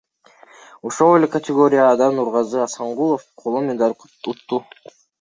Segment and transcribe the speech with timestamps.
[0.89, 3.95] Ошол эле категорияда Нургазы Асангулов коло медаль
[4.29, 4.57] утту.